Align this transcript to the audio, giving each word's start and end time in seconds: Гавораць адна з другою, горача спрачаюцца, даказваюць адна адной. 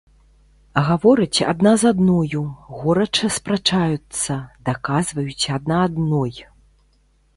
Гавораць 0.85 1.43
адна 1.51 1.73
з 1.81 1.91
другою, 1.99 2.41
горача 2.79 3.29
спрачаюцца, 3.37 4.39
даказваюць 4.71 5.49
адна 5.59 5.77
адной. 5.91 6.35